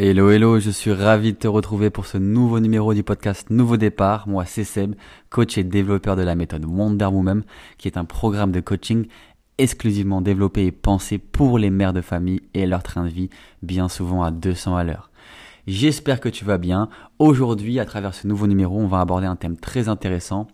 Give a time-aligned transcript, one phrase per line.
[0.00, 3.76] Hello, hello, je suis ravi de te retrouver pour ce nouveau numéro du podcast Nouveau
[3.76, 4.28] Départ.
[4.28, 4.94] Moi, c'est Seb,
[5.28, 7.42] coach et développeur de la méthode Wonder Woman,
[7.78, 9.08] qui est un programme de coaching
[9.58, 13.28] exclusivement développé et pensé pour les mères de famille et leur train de vie,
[13.64, 15.10] bien souvent à 200 à l'heure.
[15.66, 16.88] J'espère que tu vas bien.
[17.18, 20.46] Aujourd'hui, à travers ce nouveau numéro, on va aborder un thème très intéressant,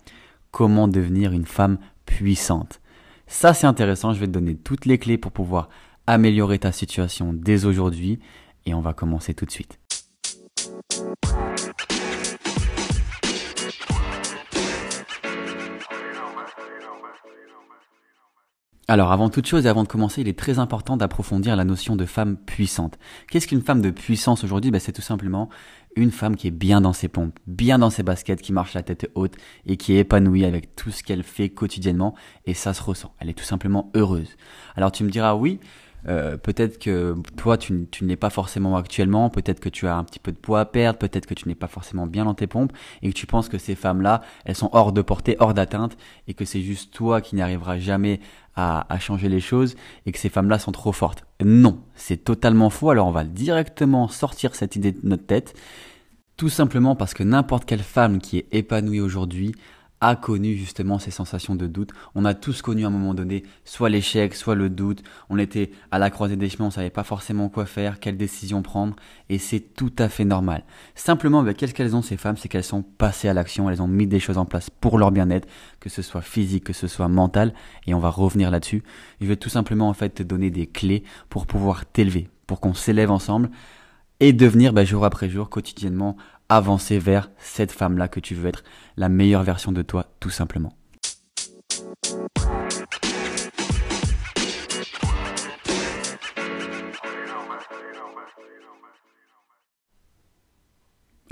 [0.52, 1.76] comment devenir une femme
[2.06, 2.80] puissante.
[3.26, 5.68] Ça, c'est intéressant, je vais te donner toutes les clés pour pouvoir
[6.06, 8.20] améliorer ta situation dès aujourd'hui
[8.66, 9.78] et on va commencer tout de suite.
[18.86, 21.96] Alors avant toute chose et avant de commencer, il est très important d'approfondir la notion
[21.96, 22.98] de femme puissante.
[23.30, 24.70] Qu'est-ce qu'une femme de puissance aujourd'hui?
[24.70, 25.48] Ben, C'est tout simplement
[25.96, 28.82] une femme qui est bien dans ses pompes, bien dans ses baskets, qui marche la
[28.82, 32.82] tête haute et qui est épanouie avec tout ce qu'elle fait quotidiennement et ça se
[32.82, 33.14] ressent.
[33.20, 34.36] Elle est tout simplement heureuse.
[34.76, 35.60] Alors tu me diras oui,
[36.08, 40.04] euh, peut-être que toi, tu, tu n'es pas forcément actuellement, peut-être que tu as un
[40.04, 42.46] petit peu de poids à perdre, peut-être que tu n'es pas forcément bien dans tes
[42.46, 42.72] pompes
[43.02, 45.96] et que tu penses que ces femmes-là, elles sont hors de portée, hors d'atteinte
[46.28, 48.20] et que c'est juste toi qui n'arriveras jamais
[48.56, 51.24] à, à, changer les choses et que ces femmes-là sont trop fortes.
[51.42, 52.90] Non, c'est totalement faux.
[52.90, 55.54] Alors on va directement sortir cette idée de notre tête.
[56.36, 59.54] Tout simplement parce que n'importe quelle femme qui est épanouie aujourd'hui
[60.04, 61.90] a connu justement ces sensations de doute.
[62.14, 65.02] On a tous connu à un moment donné soit l'échec, soit le doute.
[65.30, 68.60] On était à la croisée des chemins, on savait pas forcément quoi faire, quelle décision
[68.60, 68.94] prendre,
[69.30, 70.64] et c'est tout à fait normal.
[70.94, 73.88] Simplement, avec qu'est-ce qu'elles ont ces femmes, c'est qu'elles sont passées à l'action, elles ont
[73.88, 75.48] mis des choses en place pour leur bien-être,
[75.80, 77.54] que ce soit physique, que ce soit mental,
[77.86, 78.82] et on va revenir là-dessus.
[79.22, 82.74] Je vais tout simplement en fait te donner des clés pour pouvoir t'élever, pour qu'on
[82.74, 83.50] s'élève ensemble
[84.20, 86.16] et devenir bah, jour après jour, quotidiennement,
[86.48, 88.64] avancer vers cette femme-là que tu veux être,
[88.96, 90.72] la meilleure version de toi, tout simplement.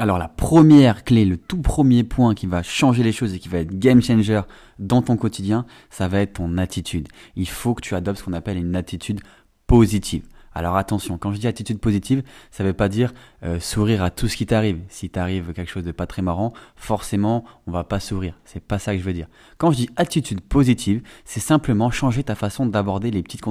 [0.03, 3.49] Alors la première clé, le tout premier point qui va changer les choses et qui
[3.49, 4.43] va être game changer
[4.81, 7.07] dans ton quotidien, ça va être ton attitude.
[7.37, 9.21] Il faut que tu adoptes ce qu'on appelle une attitude
[9.69, 10.27] positive.
[10.55, 14.11] Alors attention, quand je dis attitude positive, ça ne veut pas dire euh, sourire à
[14.11, 14.81] tout ce qui t'arrive.
[14.89, 18.39] Si t'arrive quelque chose de pas très marrant, forcément, on va pas sourire.
[18.45, 19.29] C'est pas ça que je veux dire.
[19.57, 23.43] Quand je dis attitude positive, c'est simplement changer ta façon d'aborder les petites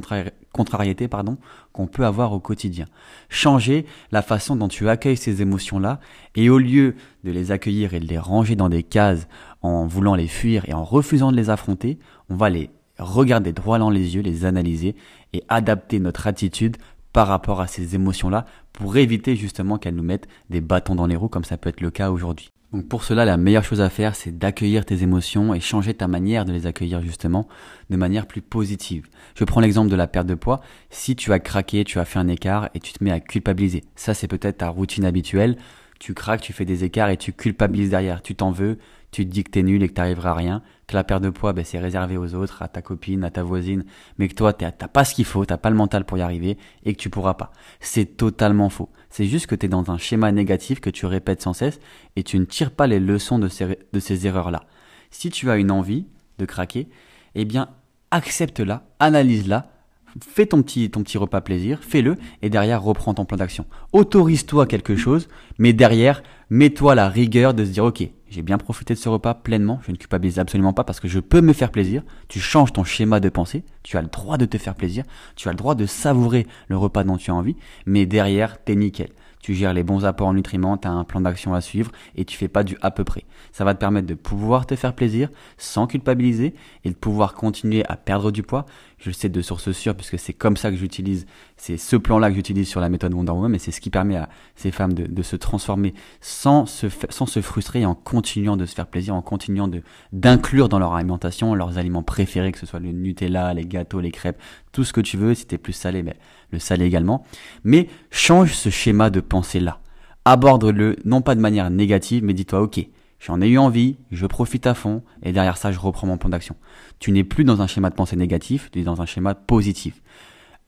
[0.54, 1.38] contrariétés, pardon,
[1.74, 2.86] qu'on peut avoir au quotidien.
[3.30, 6.00] Changer la façon dont tu accueilles ces émotions-là,
[6.36, 9.28] et au lieu de les accueillir et de les ranger dans des cases
[9.62, 12.70] en voulant les fuir et en refusant de les affronter, on va les
[13.02, 14.96] regarder droit dans les yeux, les analyser
[15.34, 16.78] et adapter notre attitude
[17.14, 21.16] par rapport à ces émotions-là pour éviter justement qu'elles nous mettent des bâtons dans les
[21.16, 22.52] roues comme ça peut être le cas aujourd'hui.
[22.72, 26.08] Donc pour cela, la meilleure chose à faire, c'est d'accueillir tes émotions et changer ta
[26.08, 27.50] manière de les accueillir justement
[27.90, 29.10] de manière plus positive.
[29.36, 30.62] Je prends l'exemple de la perte de poids.
[30.90, 33.84] Si tu as craqué, tu as fait un écart et tu te mets à culpabiliser.
[33.98, 35.58] Ça, c'est peut-être ta routine habituelle.
[36.00, 38.22] Tu craques, tu fais des écarts et tu culpabilises derrière.
[38.22, 38.78] Tu t'en veux,
[39.12, 41.30] tu te dis que t'es nul et que t'arriveras à rien, que la perte de
[41.30, 43.84] poids, ben, c'est réservé aux autres, à ta copine, à ta voisine,
[44.18, 46.58] mais que toi, t'as pas ce qu'il faut, t'as pas le mental pour y arriver
[46.84, 47.52] et que tu pourras pas.
[47.82, 48.90] C'est totalement faux.
[49.10, 51.80] C'est juste que tu es dans un schéma négatif que tu répètes sans cesse
[52.16, 54.64] et tu ne tires pas les leçons de ces, de ces erreurs-là.
[55.10, 56.08] Si tu as une envie
[56.38, 56.88] de craquer,
[57.36, 57.70] eh bien,
[58.12, 59.72] accepte-la, analyse-la,
[60.20, 63.66] fais ton petit, ton petit repas plaisir, fais-le, et derrière, reprends ton plan d'action.
[63.92, 68.94] Autorise-toi quelque chose, mais derrière, mets-toi la rigueur de se dire, ok, j'ai bien profité
[68.94, 71.70] de ce repas pleinement, je ne culpabilise absolument pas parce que je peux me faire
[71.70, 72.02] plaisir.
[72.30, 75.04] Tu changes ton schéma de pensée, tu as le droit de te faire plaisir,
[75.36, 78.76] tu as le droit de savourer le repas dont tu as envie, mais derrière, t'es
[78.76, 79.10] nickel
[79.42, 82.26] tu gères les bons apports en nutriments, tu as un plan d'action à suivre et
[82.26, 83.26] tu fais pas du à peu près.
[83.52, 86.54] Ça va te permettre de pouvoir te faire plaisir sans culpabiliser
[86.84, 88.66] et de pouvoir continuer à perdre du poids.
[89.02, 91.26] Je le sais de source sûre puisque c'est comme ça que j'utilise,
[91.58, 94.16] c'est ce plan-là que j'utilise sur la méthode Wonder Woman, mais c'est ce qui permet
[94.16, 98.68] à ces femmes de, de se transformer sans se, sans se frustrer en continuant de
[98.68, 99.68] se faire plaisir, en continuant
[100.14, 104.12] d'inclure dans leur alimentation leurs aliments préférés, que ce soit le Nutella, les gâteaux, les
[104.12, 104.40] crêpes,
[104.72, 105.34] tout ce que tu veux.
[105.34, 106.16] Si t'es plus salé, mais
[106.52, 107.26] le salé également.
[107.64, 109.80] Mais change ce schéma de pensée là.
[110.26, 112.86] Aborde-le non pas de manière négative, mais dis-toi ok,
[113.22, 116.30] j'en ai eu envie, je profite à fond, et derrière ça, je reprends mon plan
[116.30, 116.56] d'action.
[117.00, 120.02] Tu n'es plus dans un schéma de pensée négatif, tu es dans un schéma positif.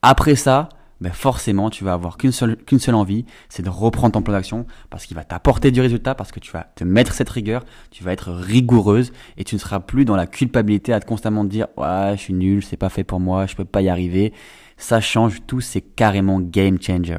[0.02, 0.70] Après ça,
[1.02, 4.34] ben forcément, tu vas avoir qu'une seule, qu'une seule envie, c'est de reprendre ton plan
[4.34, 7.66] d'action parce qu'il va t'apporter du résultat, parce que tu vas te mettre cette rigueur,
[7.92, 11.44] tu vas être rigoureuse et tu ne seras plus dans la culpabilité à te constamment
[11.44, 14.32] dire, ouais, je suis nul, c'est pas fait pour moi, je peux pas y arriver.
[14.78, 17.18] Ça change tout, c'est carrément game changer.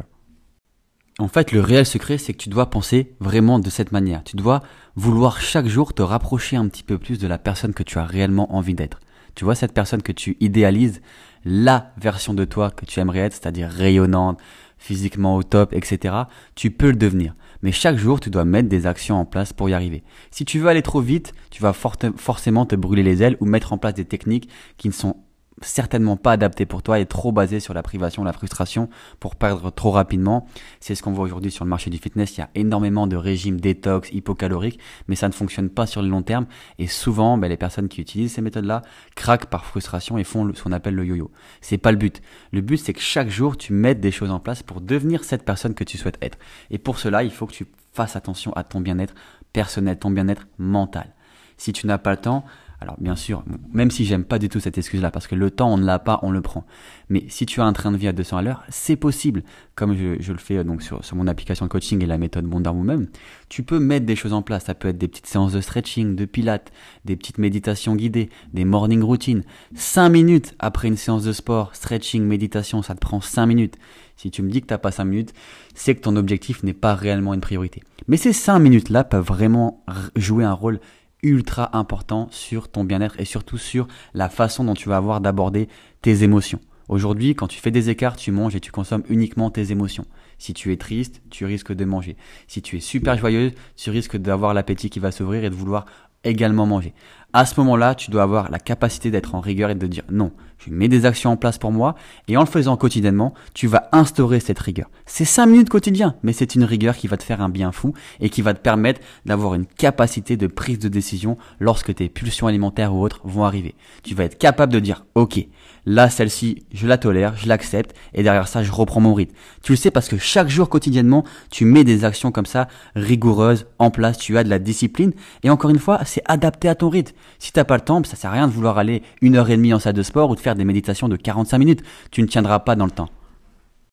[1.21, 4.25] En fait, le réel secret, c'est que tu dois penser vraiment de cette manière.
[4.25, 4.63] Tu dois
[4.97, 8.05] vouloir chaque jour te rapprocher un petit peu plus de la personne que tu as
[8.05, 8.99] réellement envie d'être.
[9.37, 11.03] Tu vois, cette personne que tu idéalises,
[11.45, 14.41] la version de toi que tu aimerais être, c'est-à-dire rayonnante,
[14.77, 16.15] physiquement au top, etc.,
[16.57, 17.35] tu peux le devenir.
[17.63, 20.03] Mais chaque jour, tu dois mettre des actions en place pour y arriver.
[20.33, 23.73] Si tu veux aller trop vite, tu vas forcément te brûler les ailes ou mettre
[23.73, 25.17] en place des techniques qui ne sont
[25.65, 28.89] certainement pas adapté pour toi et trop basé sur la privation, la frustration
[29.21, 30.47] pour perdre trop rapidement.
[30.81, 32.37] C'est ce qu'on voit aujourd'hui sur le marché du fitness.
[32.37, 34.79] Il y a énormément de régimes détox, hypocaloriques,
[35.09, 36.47] mais ça ne fonctionne pas sur le long terme.
[36.79, 38.83] Et souvent, ben, les personnes qui utilisent ces méthodes-là
[39.15, 41.31] craquent par frustration et font ce qu'on appelle le yo-yo.
[41.61, 42.21] C'est pas le but.
[42.53, 45.45] Le but, c'est que chaque jour, tu mettes des choses en place pour devenir cette
[45.45, 46.39] personne que tu souhaites être.
[46.71, 49.15] Et pour cela, il faut que tu fasses attention à ton bien-être
[49.53, 51.15] personnel, ton bien-être mental.
[51.57, 52.45] Si tu n'as pas le temps,
[52.85, 53.43] alors bien sûr,
[53.73, 55.99] même si j'aime pas du tout cette excuse-là, parce que le temps on ne l'a
[55.99, 56.67] pas, on le prend.
[57.09, 59.43] Mais si tu as un train de vie à 200 à l'heure, c'est possible.
[59.75, 62.69] Comme je, le fais euh, donc sur, mon application de coaching et la méthode Wonder
[62.69, 63.09] Woman,
[63.49, 64.67] tu peux mettre des choses en place.
[64.67, 66.73] Ça peut être des petites séances de stretching, de pilates,
[67.07, 69.45] des petites méditations guidées, des morning routines.
[69.75, 73.77] 5 minutes après une séance de sport, stretching, méditation, ça te prend 5 minutes.
[74.17, 75.33] Si tu me dis que tu n'as pas 5 minutes,
[75.75, 77.83] c'est que ton objectif n'est pas réellement une priorité.
[78.09, 79.83] Mais ces 5 minutes-là peuvent vraiment
[80.17, 80.81] jouer un rôle
[81.25, 85.69] ultra important sur ton bien-être et surtout sur la façon dont tu vas avoir d'aborder
[86.03, 86.61] tes émotions.
[86.89, 90.05] Aujourd'hui, quand tu fais des écarts, tu manges et tu consommes uniquement tes émotions.
[90.39, 92.17] Si tu es triste, tu risques de manger.
[92.47, 95.87] Si tu es super joyeuse, tu risques d'avoir l'appétit qui va s'ouvrir et de vouloir
[96.25, 96.93] également manger.
[97.37, 100.31] À ce moment-là, tu dois avoir la capacité d'être en rigueur et de dire non,
[100.59, 101.97] je mets des actions en place pour moi
[102.29, 104.89] et en le faisant quotidiennement, tu vas instaurer cette rigueur.
[105.05, 107.93] C'est 5 minutes quotidien, mais c'est une rigueur qui va te faire un bien fou
[108.21, 112.47] et qui va te permettre d'avoir une capacité de prise de décision lorsque tes pulsions
[112.47, 113.75] alimentaires ou autres vont arriver.
[114.05, 115.45] Tu vas être capable de dire OK,
[115.87, 119.35] là celle-ci, je la tolère, je l'accepte et derrière ça, je reprends mon rythme.
[119.63, 123.67] Tu le sais parce que chaque jour quotidiennement, tu mets des actions comme ça rigoureuses
[123.81, 126.89] en place, tu as de la discipline et encore une fois, c'est adapté à ton
[126.89, 127.15] rythme.
[127.39, 129.57] Si t'as pas le temps, ça sert à rien de vouloir aller une heure et
[129.57, 131.83] demie en salle de sport ou de faire des méditations de 45 minutes.
[132.11, 133.09] Tu ne tiendras pas dans le temps.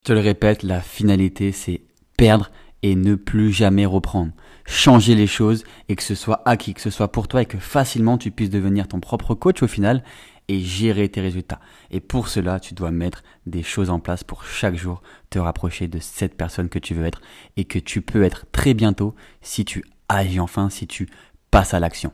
[0.03, 1.81] Je te le répète, la finalité, c'est
[2.17, 2.51] perdre
[2.83, 4.31] et ne plus jamais reprendre.
[4.65, 7.57] Changer les choses et que ce soit acquis, que ce soit pour toi et que
[7.57, 10.03] facilement tu puisses devenir ton propre coach au final
[10.47, 11.59] et gérer tes résultats.
[11.91, 15.87] Et pour cela, tu dois mettre des choses en place pour chaque jour te rapprocher
[15.87, 17.21] de cette personne que tu veux être
[17.57, 21.07] et que tu peux être très bientôt si tu agis enfin, si tu
[21.51, 22.11] passes à l'action.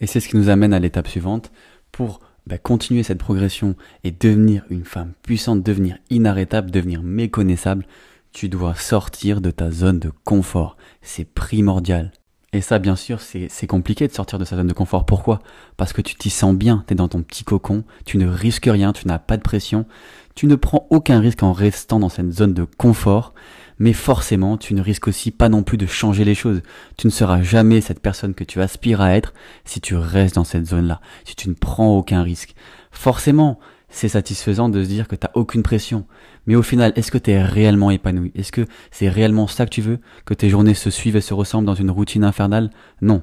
[0.00, 1.52] Et c'est ce qui nous amène à l'étape suivante
[1.92, 7.86] pour bah, continuer cette progression et devenir une femme puissante, devenir inarrêtable, devenir méconnaissable.
[8.32, 10.76] Tu dois sortir de ta zone de confort.
[11.02, 12.12] C'est primordial.
[12.52, 15.06] Et ça, bien sûr, c'est compliqué de sortir de sa zone de confort.
[15.06, 15.38] Pourquoi?
[15.76, 18.66] Parce que tu t'y sens bien, tu es dans ton petit cocon, tu ne risques
[18.66, 19.86] rien, tu n'as pas de pression,
[20.34, 23.34] tu ne prends aucun risque en restant dans cette zone de confort,
[23.80, 26.60] mais forcément, tu ne risques aussi pas non plus de changer les choses.
[26.98, 29.32] Tu ne seras jamais cette personne que tu aspires à être
[29.64, 32.54] si tu restes dans cette zone-là, si tu ne prends aucun risque.
[32.92, 36.04] Forcément, c'est satisfaisant de se dire que tu n'as aucune pression.
[36.46, 38.32] Mais au final, est-ce que tu es réellement épanoui?
[38.34, 39.98] Est-ce que c'est réellement ça que tu veux?
[40.26, 42.70] Que tes journées se suivent et se ressemblent dans une routine infernale?
[43.00, 43.22] Non.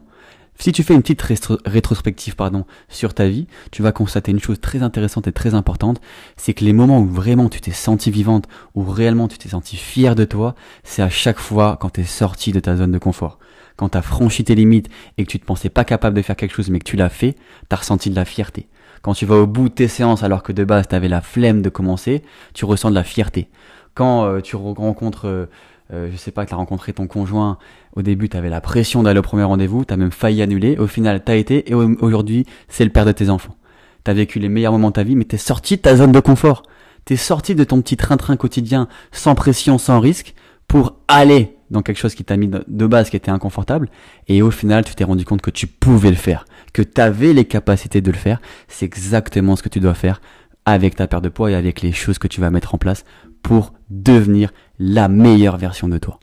[0.60, 1.22] Si tu fais une petite
[1.66, 6.02] rétrospective pardon, sur ta vie, tu vas constater une chose très intéressante et très importante,
[6.36, 9.76] c'est que les moments où vraiment tu t'es senti vivante, où réellement tu t'es senti
[9.76, 12.98] fier de toi, c'est à chaque fois quand tu es sorti de ta zone de
[12.98, 13.38] confort.
[13.76, 14.90] Quand tu as franchi tes limites
[15.20, 17.10] et que tu te pensais pas capable de faire quelque chose mais que tu l'as
[17.10, 17.34] fait,
[17.70, 18.68] tu as ressenti de la fierté.
[19.04, 21.22] Quand tu vas au bout de tes séances alors que de base tu avais la
[21.22, 22.24] flemme de commencer,
[22.56, 23.50] tu ressens de la fierté.
[23.94, 25.28] Quand euh, tu rencontres...
[25.28, 25.46] Euh,
[25.94, 27.58] euh, je sais pas, que tu as rencontré ton conjoint,
[27.96, 30.78] au début tu avais la pression d'aller au premier rendez-vous, tu as même failli annuler,
[30.78, 33.56] au final tu as été, et aujourd'hui c'est le père de tes enfants.
[34.04, 35.96] Tu as vécu les meilleurs moments de ta vie, mais tu es sorti de ta
[35.96, 36.64] zone de confort.
[37.06, 40.34] Tu es sorti de ton petit train-train quotidien, sans pression, sans risque,
[40.68, 43.90] pour aller dans quelque chose qui t'a mis de base, qui était inconfortable,
[44.28, 47.34] et au final tu t'es rendu compte que tu pouvais le faire, que tu avais
[47.34, 48.40] les capacités de le faire.
[48.68, 50.22] C'est exactement ce que tu dois faire
[50.66, 53.06] avec ta perte de poids et avec les choses que tu vas mettre en place
[53.42, 56.20] pour devenir la meilleure version de toi.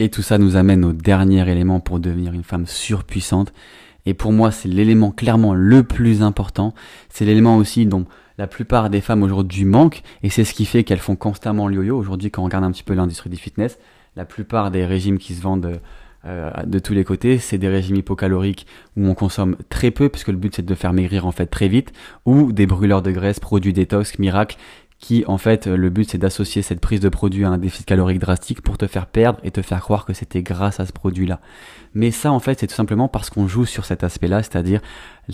[0.00, 3.52] Et tout ça nous amène au dernier élément pour devenir une femme surpuissante.
[4.06, 6.72] Et pour moi, c'est l'élément clairement le plus important.
[7.08, 8.06] C'est l'élément aussi dont
[8.38, 10.02] la plupart des femmes aujourd'hui manquent.
[10.22, 11.98] Et c'est ce qui fait qu'elles font constamment le yo-yo.
[11.98, 13.78] Aujourd'hui, quand on regarde un petit peu l'industrie du fitness,
[14.14, 15.80] la plupart des régimes qui se vendent
[16.24, 20.28] euh, de tous les côtés, c'est des régimes hypocaloriques où on consomme très peu, puisque
[20.28, 21.92] le but c'est de faire maigrir en fait très vite,
[22.26, 24.56] ou des brûleurs de graisse, produits détox, miracles,
[24.98, 28.18] qui en fait le but c'est d'associer cette prise de produit à un déficit calorique
[28.18, 31.40] drastique pour te faire perdre et te faire croire que c'était grâce à ce produit-là.
[31.94, 34.80] Mais ça en fait c'est tout simplement parce qu'on joue sur cet aspect-là, c'est-à-dire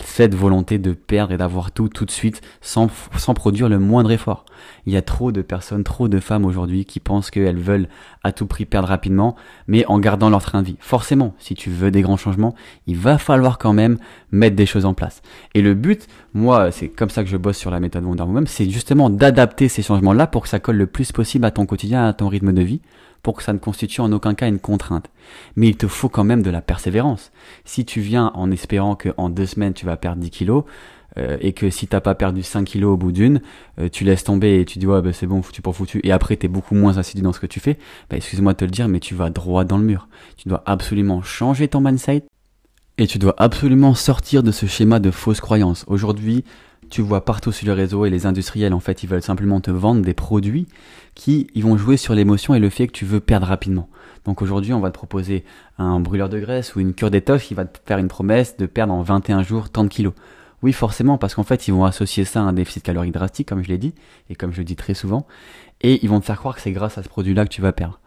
[0.03, 4.11] cette volonté de perdre et d'avoir tout tout de suite sans, sans produire le moindre
[4.11, 4.45] effort.
[4.87, 7.89] Il y a trop de personnes, trop de femmes aujourd'hui qui pensent qu'elles veulent
[8.23, 9.37] à tout prix perdre rapidement,
[9.67, 10.77] mais en gardant leur train de vie.
[10.81, 12.55] Forcément, si tu veux des grands changements,
[12.87, 13.99] il va falloir quand même
[14.31, 15.23] mettre des choses en place.
[15.55, 18.47] Et le but, moi, c'est comme ça que je bosse sur la méthode Wonder Woman,
[18.47, 22.07] c'est justement d'adapter ces changements-là pour que ça colle le plus possible à ton quotidien,
[22.07, 22.81] à ton rythme de vie,
[23.25, 25.11] pour que ça ne constitue en aucun cas une contrainte.
[25.57, 27.33] Mais il te faut quand même de la persévérance.
[27.65, 30.65] Si tu viens en espérant qu'en deux semaines tu vas perdre 10 kilos,
[31.17, 33.41] euh, et que si t'as pas perdu 5 kilos au bout d'une,
[33.79, 36.13] euh, tu laisses tomber et tu dis ouais bah, c'est bon foutu pour foutu et
[36.13, 37.79] après t'es beaucoup moins assidu dans ce que tu fais,
[38.11, 40.09] bah, excuse-moi de te le dire mais tu vas droit dans le mur.
[40.37, 42.25] Tu dois absolument changer ton mindset
[42.99, 45.85] et tu dois absolument sortir de ce schéma de fausses croyances.
[45.89, 46.45] Aujourd'hui,
[46.95, 49.73] tu vois partout sur le réseau et les industriels en fait ils veulent simplement te
[49.73, 50.69] vendre des produits
[51.17, 53.89] qui ils vont jouer sur l'émotion et le fait que tu veux perdre rapidement.
[54.25, 55.45] Donc aujourd'hui on va te proposer
[55.77, 58.67] un brûleur de graisse ou une cure d'étoffe qui va te faire une promesse de
[58.67, 60.13] perdre en 21 jours tant de kilos.
[60.63, 63.65] Oui forcément parce qu'en fait ils vont associer ça à un déficit calorique drastique comme
[63.65, 63.95] je l'ai dit
[64.31, 65.27] et comme je le dis très souvent
[65.81, 67.61] et ils vont te faire croire que c'est grâce à ce produit là que tu
[67.61, 67.99] vas perdre.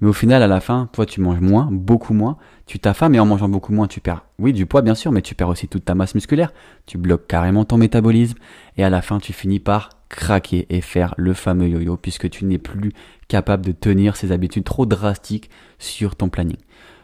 [0.00, 2.36] Mais au final, à la fin, toi, tu manges moins, beaucoup moins,
[2.66, 5.22] tu t'affames et en mangeant beaucoup moins, tu perds, oui, du poids, bien sûr, mais
[5.22, 6.52] tu perds aussi toute ta masse musculaire,
[6.84, 8.36] tu bloques carrément ton métabolisme
[8.76, 12.44] et à la fin, tu finis par craquer et faire le fameux yo-yo puisque tu
[12.44, 12.92] n'es plus
[13.28, 16.58] capable de tenir ces habitudes trop drastiques sur ton planning.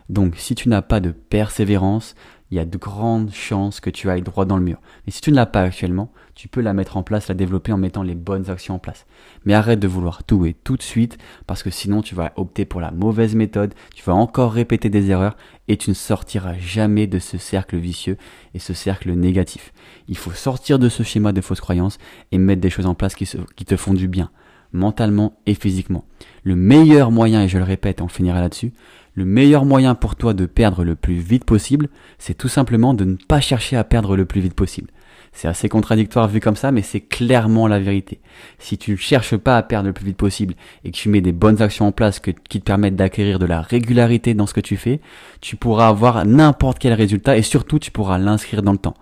[0.08, 2.14] Donc, si tu n'as pas de persévérance,
[2.52, 4.76] il y a de grandes chances que tu ailles droit dans le mur.
[5.06, 7.72] Mais si tu ne l'as pas actuellement, tu peux la mettre en place, la développer
[7.72, 9.06] en mettant les bonnes actions en place.
[9.46, 11.16] Mais arrête de vouloir tout et tout de suite,
[11.46, 15.10] parce que sinon tu vas opter pour la mauvaise méthode, tu vas encore répéter des
[15.10, 18.18] erreurs, et tu ne sortiras jamais de ce cercle vicieux
[18.52, 19.72] et ce cercle négatif.
[20.08, 21.96] Il faut sortir de ce schéma de fausses croyances
[22.32, 23.24] et mettre des choses en place qui,
[23.64, 24.30] te font du bien,
[24.74, 26.04] mentalement et physiquement.
[26.44, 28.74] Le meilleur moyen, et je le répète, on finira là-dessus,
[29.14, 31.88] le meilleur moyen pour toi de perdre le plus vite possible,
[32.18, 34.88] c'est tout simplement de ne pas chercher à perdre le plus vite possible.
[35.34, 38.20] C'est assez contradictoire vu comme ça, mais c'est clairement la vérité.
[38.58, 40.54] Si tu ne cherches pas à perdre le plus vite possible
[40.84, 43.62] et que tu mets des bonnes actions en place qui te permettent d'acquérir de la
[43.62, 45.00] régularité dans ce que tu fais,
[45.40, 48.94] tu pourras avoir n'importe quel résultat et surtout tu pourras l'inscrire dans le temps.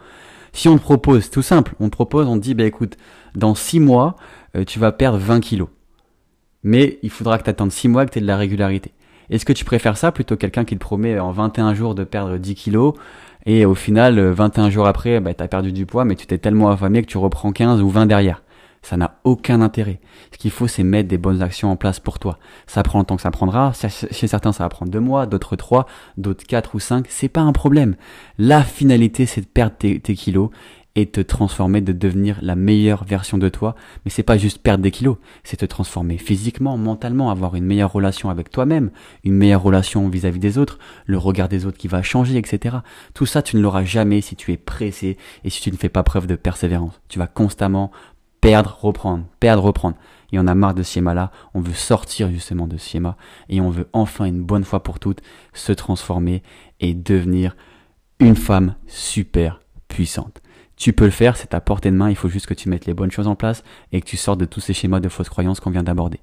[0.52, 2.96] Si on te propose, tout simple, on te propose, on te dit, bah écoute,
[3.34, 4.16] dans 6 mois,
[4.56, 5.68] euh, tu vas perdre 20 kilos.
[6.62, 8.92] Mais il faudra que tu attendes 6 mois que tu aies de la régularité.
[9.30, 12.36] Est-ce que tu préfères ça plutôt quelqu'un qui te promet en 21 jours de perdre
[12.36, 12.94] 10 kilos
[13.46, 16.70] et au final, 21 jours après, bah, tu perdu du poids, mais tu t'es tellement
[16.70, 18.42] affamé que tu reprends 15 ou 20 derrière?
[18.82, 20.00] Ça n'a aucun intérêt.
[20.32, 22.38] Ce qu'il faut, c'est mettre des bonnes actions en place pour toi.
[22.66, 23.72] Ça prend le temps que ça prendra.
[23.72, 27.04] Chez certains, ça va prendre deux mois, d'autres trois, d'autres quatre ou cinq.
[27.10, 27.94] C'est pas un problème.
[28.38, 30.48] La finalité, c'est de perdre tes kilos
[30.96, 33.74] et te transformer, de devenir la meilleure version de toi.
[34.04, 37.92] Mais c'est pas juste perdre des kilos, c'est te transformer physiquement, mentalement, avoir une meilleure
[37.92, 38.90] relation avec toi-même,
[39.24, 42.78] une meilleure relation vis-à-vis des autres, le regard des autres qui va changer, etc.
[43.14, 45.88] Tout ça, tu ne l'auras jamais si tu es pressé et si tu ne fais
[45.88, 47.00] pas preuve de persévérance.
[47.08, 47.90] Tu vas constamment
[48.40, 49.96] perdre, reprendre, perdre, reprendre.
[50.32, 53.16] Et on a marre de ce schéma-là, on veut sortir justement de ce schéma
[53.48, 56.42] et on veut enfin une bonne fois pour toutes se transformer
[56.78, 57.56] et devenir
[58.20, 60.40] une femme super puissante.
[60.80, 62.86] Tu peux le faire, c'est à portée de main, il faut juste que tu mettes
[62.86, 65.28] les bonnes choses en place et que tu sortes de tous ces schémas de fausses
[65.28, 66.20] croyances qu'on vient d'aborder.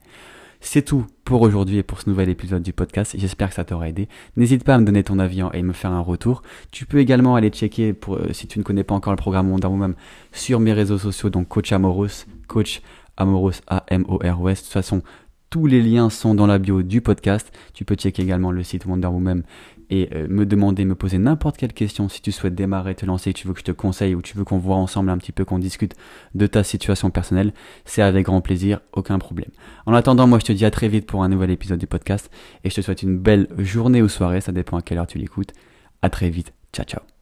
[0.61, 3.13] C'est tout pour aujourd'hui et pour ce nouvel épisode du podcast.
[3.15, 4.09] J'espère que ça t'aura aidé.
[4.35, 6.41] N'hésite pas à me donner ton avis et me faire un retour.
[6.71, 9.51] Tu peux également aller checker, pour, euh, si tu ne connais pas encore le programme
[9.51, 9.93] Wonder Woman,
[10.31, 12.81] sur mes réseaux sociaux, donc Coach Amoros, Coach
[13.15, 14.57] Amoros, A-M-O-R-O-S.
[14.57, 15.03] De toute façon,
[15.51, 17.55] tous les liens sont dans la bio du podcast.
[17.75, 19.43] Tu peux checker également le site Wonder Woman
[19.89, 23.33] et euh, me demander, me poser n'importe quelle question si tu souhaites démarrer, te lancer,
[23.33, 25.45] tu veux que je te conseille ou tu veux qu'on voit ensemble un petit peu,
[25.45, 25.95] qu'on discute
[26.35, 27.53] de ta situation personnelle,
[27.85, 29.49] c'est avec grand plaisir, aucun problème.
[29.85, 32.29] En attendant, moi je te dis à très vite pour un nouvel épisode du podcast
[32.63, 35.17] et je te souhaite une belle journée ou soirée, ça dépend à quelle heure tu
[35.17, 35.53] l'écoutes.
[36.01, 37.16] À très vite, ciao ciao.